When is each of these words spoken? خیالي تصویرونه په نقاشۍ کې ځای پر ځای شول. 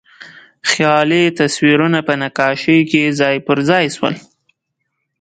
خیالي 0.71 1.23
تصویرونه 1.39 1.99
په 2.07 2.13
نقاشۍ 2.21 2.79
کې 2.89 3.03
ځای 3.19 3.35
پر 3.47 3.57
ځای 3.69 3.85
شول. 3.95 4.15